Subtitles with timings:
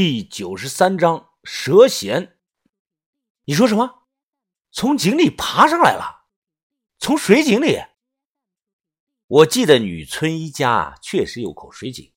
[0.00, 2.28] 第九十三章蛇涎。
[3.46, 4.04] 你说什么？
[4.70, 6.26] 从井里爬上来了？
[7.00, 7.80] 从水井里？
[9.26, 12.12] 我记得女村医家确实有口水井，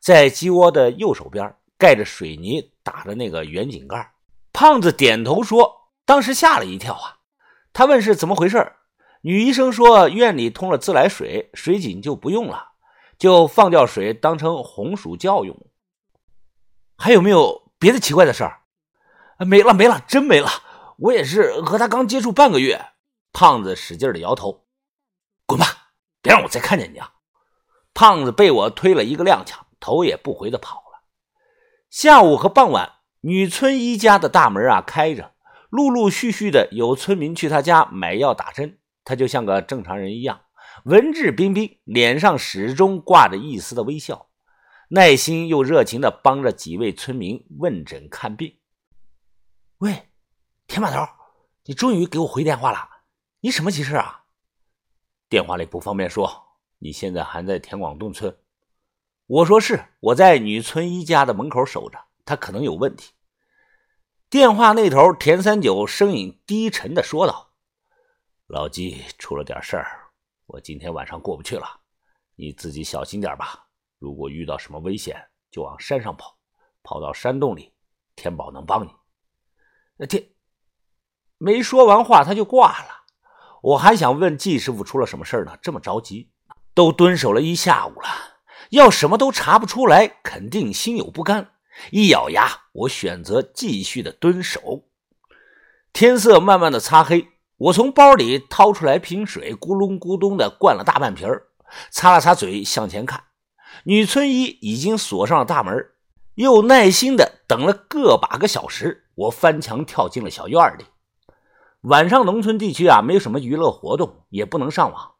[0.00, 4.14] 在鸡窝的右手边，盖着水泥打的那个圆井盖。
[4.50, 7.18] 胖子点头说：“当时吓了一跳啊！”
[7.74, 8.72] 他问是怎么回事，
[9.20, 12.68] 女医生说院里通了自来水，水井就不用了，
[13.18, 15.67] 就放掉水当成红薯窖用。
[16.98, 18.60] 还有没有别的奇怪的事儿？
[19.46, 20.50] 没了，没了，真没了。
[20.98, 22.86] 我也是和他刚接触半个月。
[23.32, 24.64] 胖子使劲的摇头
[25.46, 25.66] ：“滚吧，
[26.20, 27.12] 别让我再看见你啊！”
[27.94, 31.04] 胖子被我推了一个踉跄，头也不回的跑了。
[31.88, 35.34] 下午和傍晚，女村一家的大门啊开着，
[35.70, 38.80] 陆陆续续的有村民去他家买药打针。
[39.04, 40.40] 他就像个正常人一样，
[40.84, 44.27] 文质彬彬，脸上始终挂着一丝的微笑。
[44.90, 48.58] 耐心又热情的帮着几位村民问诊看病。
[49.78, 50.08] 喂，
[50.66, 51.06] 田把头，
[51.64, 52.88] 你终于给我回电话了，
[53.40, 54.24] 你什么急事啊？
[55.28, 56.46] 电话里不方便说。
[56.78, 58.38] 你现在还在田广洞村？
[59.26, 63.12] 我说是，我在女村一家的门口守着，她可能有问题。
[64.30, 67.52] 电话那头，田三九声音低沉的说道
[68.48, 70.12] ：“老季出了点事儿，
[70.46, 71.80] 我今天晚上过不去了，
[72.36, 73.66] 你自己小心点吧。”
[73.98, 75.16] 如果遇到什么危险，
[75.50, 76.36] 就往山上跑，
[76.82, 77.72] 跑到山洞里，
[78.14, 78.90] 天宝能帮你。
[79.96, 80.24] 那天
[81.36, 82.88] 没说完话，他就挂了。
[83.60, 85.58] 我还想问季师傅出了什么事呢？
[85.60, 86.30] 这么着急，
[86.74, 88.08] 都蹲守了一下午了，
[88.70, 91.54] 要什么都查不出来，肯定心有不甘。
[91.90, 94.84] 一咬牙，我选择继续的蹲守。
[95.92, 101.28] 天色慢慢的擦黑，我从包里掏出来瓶水，咕隆咕咚的灌了大半瓶
[101.90, 103.24] 擦了擦嘴，向前看。
[103.84, 105.86] 女村医已经锁上了大门，
[106.34, 109.06] 又耐心的等了个把个小时。
[109.14, 110.84] 我翻墙跳进了小院里。
[111.82, 115.12] 晚上农村地区啊，没有什么娱乐活动，也不能上网。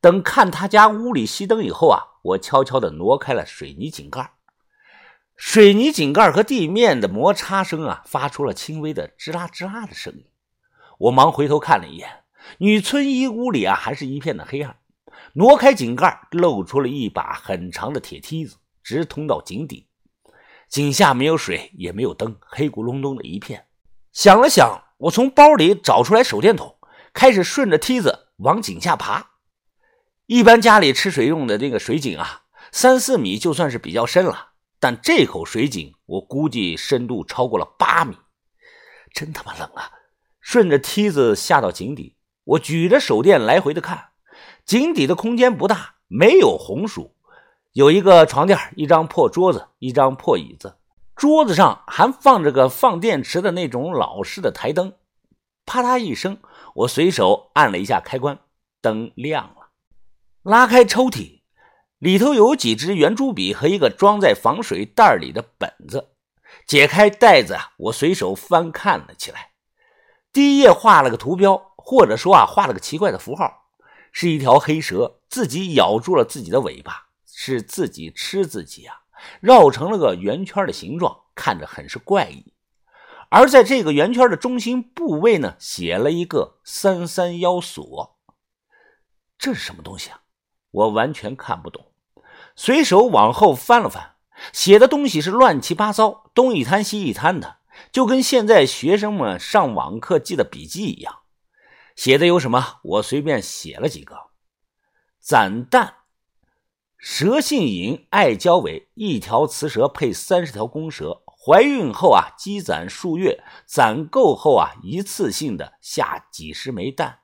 [0.00, 4.32] 等看他家屋里熄灯以后啊，我悄悄的挪开了水泥井盖。
[5.36, 10.26] 水泥井盖和地面的摩擦声啊，发出了轻微的吱啦吱啦的声音。
[10.98, 12.24] 我忙回头看了一眼，
[12.58, 14.76] 女村医屋里啊，还是一片的黑暗。
[15.36, 19.88] 挪开井盖，露出了一把很长的铁梯子，直通到井底。
[20.68, 23.66] 井下没有水，也没有灯，黑咕隆咚的一片。
[24.12, 26.76] 想了想，我从包里找出来手电筒，
[27.12, 29.32] 开始顺着梯子往井下爬。
[30.26, 38.16] 一般家里吃水用的那个水井啊，三四米就算是比较深了，但这口水井我估计深度超过了八米，
[39.12, 39.90] 真他妈冷啊！
[40.40, 44.10] 顺着梯子下到井底，我举着手电来回的看。
[44.66, 47.14] 井底的空间不大，没有红薯，
[47.72, 50.76] 有一个床垫，一张破桌子，一张破椅子，
[51.14, 54.94] 桌子上还放着个放电池的那种老式的台灯。
[55.66, 56.38] 啪嗒一声，
[56.74, 58.38] 我随手按了一下开关，
[58.80, 59.68] 灯亮了。
[60.42, 61.42] 拉开抽屉，
[61.98, 66.12] 里头有几支圆珠笔和一个装在防水袋里的本子。
[66.66, 69.50] 解开袋子啊，我随手翻看了起来。
[70.32, 73.63] 第一页画了个图标，或者说啊，画了个奇怪的符号。
[74.16, 78.94] 是一条黑蛇，自己咬住了自己的尾巴，是自己吃自己啊！
[79.40, 82.54] 绕成了个圆圈的形状，看着很是怪异。
[83.28, 88.16] 而在这个圆圈的中心部位呢，写了一个三三幺锁。
[89.36, 90.20] 这是什么东西啊？
[90.70, 91.92] 我完全看不懂。
[92.54, 94.14] 随手往后翻了翻，
[94.52, 97.56] 写的东西是乱七八糟，东一摊西一摊的，
[97.90, 101.22] 就跟现在学生们上网课记的笔记一样。
[101.94, 102.80] 写的有什么？
[102.82, 104.16] 我随便写了几个：
[105.20, 105.94] 攒蛋、
[106.98, 117.20] 蛇性引、爱交尾，一条雌蛇配三十条公蛇，怀孕后啊，积攒数月，攒够后啊，一次性的下几十枚蛋。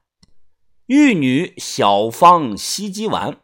[0.86, 3.40] 玉女小方西鸡丸，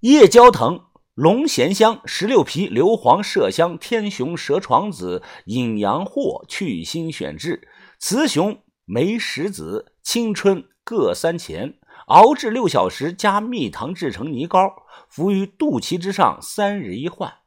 [0.00, 0.84] 夜交藤、
[1.14, 7.66] 龙涎香、石榴皮、硫磺麝香、天雄蛇床子、引阳藿、去腥选治、
[7.98, 8.60] 雌雄。
[8.86, 17.38] 梅石子、青春各三钱，熬制六小时，加蜜糖制成泥膏，敷于肚脐之上，三日一换。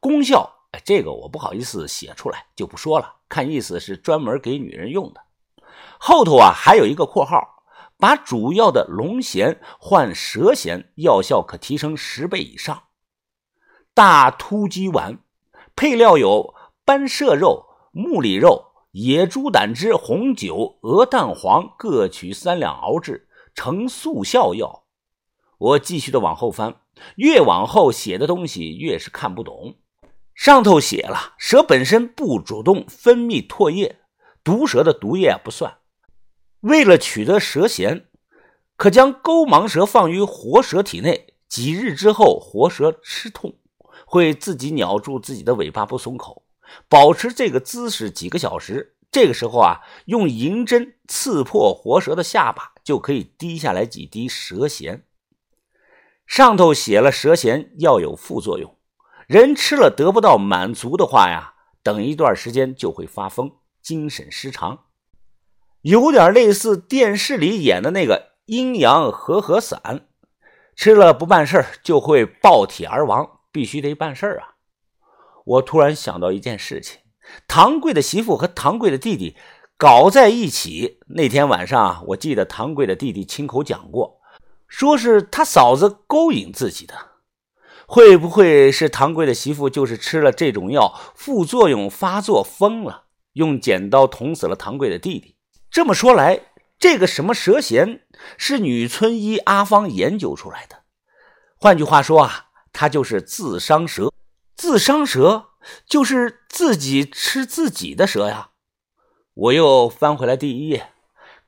[0.00, 3.14] 功效，哎，这个我不好意思写出来，就不说了。
[3.28, 5.20] 看意思是专门给女人用的。
[5.98, 7.40] 后头啊还有一个括号，
[7.96, 12.82] 把主要的龙涎换蛇涎，药效可提升十倍以上。
[13.94, 15.20] 大突鸡丸，
[15.76, 16.52] 配料有
[16.84, 18.71] 斑麝肉、木里肉。
[18.92, 24.84] 野猪胆汁、红酒、鹅蛋黄各取三两熬制，成速效药。
[25.56, 26.76] 我继续的往后翻，
[27.16, 29.76] 越往后写的东西越是看不懂。
[30.34, 34.00] 上头写了，蛇本身不主动分泌唾液，
[34.44, 35.78] 毒蛇的毒液不算。
[36.60, 38.04] 为了取得蛇涎，
[38.76, 43.54] 可将钩盲蛇放于活蛇体内，几日之后，活蛇吃痛，
[44.04, 46.42] 会自己咬住自己的尾巴不松口，
[46.88, 48.96] 保持这个姿势几个小时。
[49.10, 55.02] 这个时候啊，用银针刺破活蛇的下巴，就可以滴下来几滴蛇涎。
[56.26, 58.78] 上头写了，蛇涎要有副作用，
[59.26, 64.86] 人吃了得不到满足的话呀，等一段时间就会发疯，精神失常，
[65.82, 70.08] 有点类似电视里演的那个阴阳和合散，
[70.74, 74.51] 吃了不办事就会爆体而亡，必须得办事啊！
[75.44, 77.00] 我突然想到一件事情。
[77.48, 79.36] 唐贵的媳妇和唐贵的弟弟
[79.76, 84.20] 搞在一起那天晚上，我记得唐贵的弟弟亲口讲过，
[84.68, 86.94] 说是他嫂子勾引自己的。
[87.86, 93.04] 会不会是唐贵的媳妇就是吃了这种药，副作用发作疯了，
[93.34, 95.36] 用剪刀捅死了唐贵的弟弟？
[95.70, 96.40] 这么说来，
[96.78, 98.00] 这个什么蛇涎
[98.38, 100.76] 是女村医阿芳研究出来的。
[101.56, 104.12] 换句话说啊，他就是自伤蛇，
[104.62, 105.48] 自伤蛇。
[105.88, 108.50] 就是自己吃自己的蛇呀！
[109.34, 110.92] 我又翻回来第一页，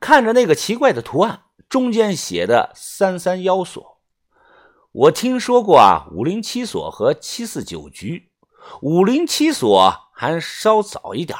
[0.01, 4.01] 看着那个奇怪的图案，中间写的三三幺所。
[4.91, 8.31] 我听说过啊，五零七所和七四九局。
[8.81, 11.37] 五零七所还稍早一点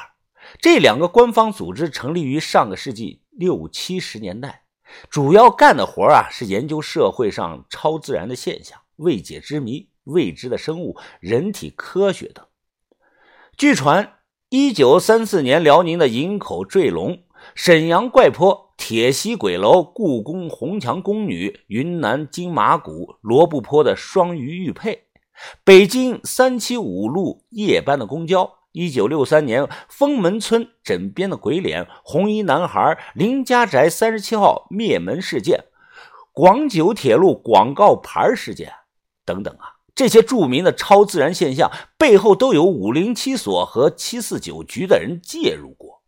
[0.60, 4.64] 这两个官方组织成立于上个世纪六七十年代，
[5.10, 12.44] 主要干的活啊是研究社会上超自然的现象、未解之谜、未知的生物、人体科学等。
[13.56, 14.14] 据传，
[14.48, 17.22] 一九三四年，辽宁的营口坠龙、
[17.54, 25.04] 沈阳怪坡、铁西鬼楼、故宫红墙宫女、云南金马谷罗布泊的双鱼玉佩，
[25.64, 35.64] 北京三七五路夜班的公交，一九六三年封门村枕边的鬼脸、红衣男孩、林家宅三十七号灭门事件、
[36.32, 38.70] 广九铁路广告牌事件
[39.24, 39.75] 等等啊。
[39.96, 46.02] 这些著名的超自然现象背后都有五零七所和七四九局的人介入过。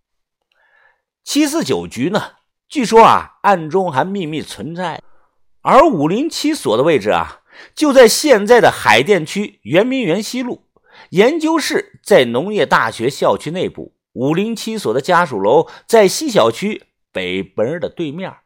[1.25, 2.33] 七四九局呢，
[2.69, 5.03] 据说啊，暗中还秘密存在。
[5.63, 7.41] 而五零七所的位置啊，
[7.75, 10.67] 就在现在的海淀区圆明园西路。
[11.11, 18.37] 研究室在农业大学校区内部，五零七所的家属楼在西小区北门的对面。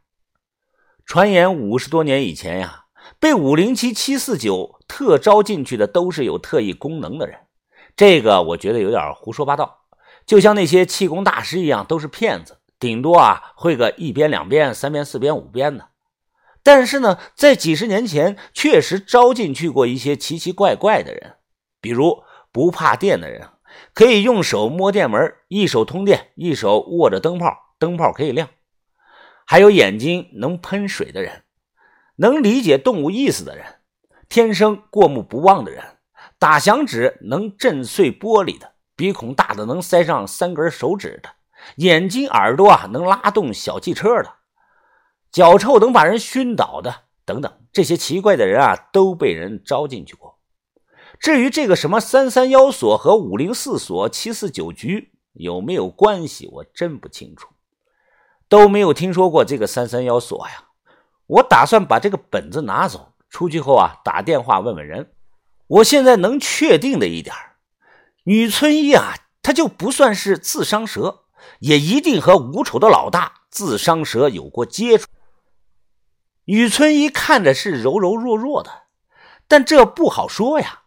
[1.04, 2.78] 传言五十多年以前呀。
[3.18, 7.38] 被五零七七四九特招进去的都是有特异功能的人，
[7.96, 9.84] 这个我觉得有点胡说八道，
[10.26, 15.88] 就像那些气功大师一样，都是骗子，顶多啊会个一边、两边、三边、四边、五边的。
[16.62, 21.36] 但是呢，在几十年前确实招进去过一些奇奇怪怪的人，
[21.80, 22.22] 比如
[22.52, 23.48] 不怕电的人，
[23.94, 28.48] 可以用手摸电门，一手通电，一手握着灯泡，灯泡可以亮；
[29.46, 31.44] 还有眼睛能喷水的人。
[32.16, 33.64] 能理解动物意思的人，
[34.32, 35.84] 天生过目不忘的人，
[36.38, 41.28] 打响指能震碎玻璃的，鼻孔大的能塞上三根手指的，
[41.76, 44.36] 眼睛耳朵啊能拉动小汽车的，
[45.30, 50.38] 脚臭能把人熏倒的，等等，这些奇怪的人啊都被人招进去过。
[51.20, 57.48] 至于这个什么三三幺所和五零四所、七四九局有没有关系，我真不清楚，
[58.48, 60.68] 都没有听说过这个三三幺所呀。
[61.26, 65.14] 我打算把这个本子拿走，出去后啊，打电话问问人。
[65.66, 67.34] 我现在能确定的一点，
[68.24, 71.24] 女村医啊，她就不算是自伤蛇，
[71.60, 75.06] 也一定和吴丑的老大自伤蛇有过接触。
[76.44, 78.82] 女村医看着是柔柔弱弱的，
[79.48, 80.82] 但这不好说呀。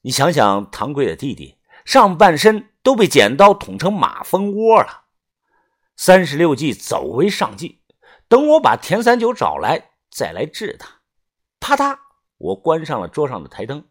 [0.00, 5.02] 你想想，唐贵的弟弟上半身都被剪刀捅成马蜂窝了，
[5.96, 7.82] 三十六计，走为上计。
[8.26, 9.90] 等我把田三九找来。
[10.10, 10.99] 再来治他，
[11.60, 11.98] 啪嗒！
[12.38, 13.84] 我关上了桌上的台灯，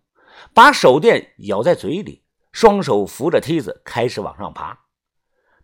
[0.55, 4.79] 把手电咬在嘴里，双手扶着梯子，开始往上爬。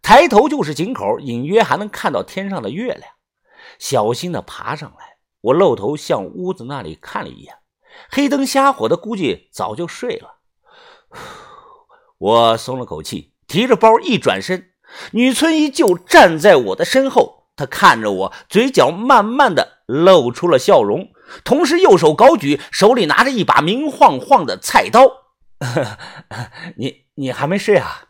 [0.03, 3.11] 抬头就是井口，隐约还能看到天上的月亮。
[3.79, 7.55] 小心的爬上来，我露头向屋子那里看了一眼，
[8.11, 10.35] 黑灯瞎火的，估计早就睡了。
[12.19, 14.73] 我松了口气，提着包一转身，
[15.11, 17.49] 女村医就站在我的身后。
[17.55, 21.09] 她看着我，嘴角慢慢的露出了笑容，
[21.43, 25.01] 同时右手高举，手里拿着一把明晃晃的菜刀。
[26.77, 28.09] 你你还没睡啊？